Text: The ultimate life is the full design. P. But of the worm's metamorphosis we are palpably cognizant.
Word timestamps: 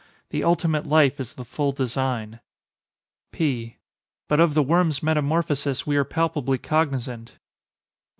The 0.31 0.43
ultimate 0.43 0.87
life 0.87 1.19
is 1.19 1.33
the 1.35 1.45
full 1.45 1.73
design. 1.73 2.39
P. 3.31 3.77
But 4.27 4.39
of 4.39 4.55
the 4.55 4.63
worm's 4.63 5.03
metamorphosis 5.03 5.85
we 5.85 5.95
are 5.95 6.03
palpably 6.03 6.57
cognizant. 6.57 7.37